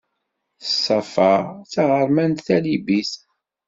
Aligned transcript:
Safa 0.81 1.31
d 1.47 1.61
taɣermant 1.71 2.43
talibit. 2.45 3.11